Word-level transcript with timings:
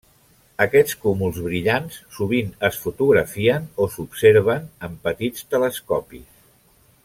Aquests 0.63 0.95
cúmuls 1.01 1.41
brillants 1.47 1.99
sovint 2.15 2.49
es 2.69 2.79
fotografien 2.85 3.69
o 3.85 3.89
s'observen 3.97 4.67
amb 4.89 4.99
petits 5.09 5.49
telescopis. 5.55 6.27